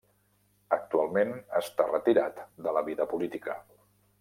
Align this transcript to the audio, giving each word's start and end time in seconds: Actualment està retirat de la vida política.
Actualment 0.77 1.33
està 1.59 1.87
retirat 1.91 2.41
de 2.69 2.75
la 2.79 2.85
vida 2.91 3.09
política. 3.15 3.59